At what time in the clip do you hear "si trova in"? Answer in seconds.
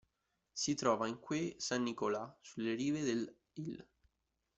0.55-1.19